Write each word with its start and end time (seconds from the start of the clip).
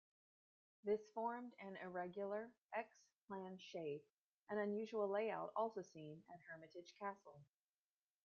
This 0.83 0.99
formed 1.13 1.53
an 1.59 1.75
irregular 1.77 2.49
'X-plan' 2.73 3.59
shape, 3.71 4.03
an 4.49 4.57
unusual 4.57 5.07
layout 5.07 5.51
also 5.55 5.83
seen 5.83 6.23
at 6.33 6.39
Hermitage 6.49 6.95
Castle. 6.97 7.43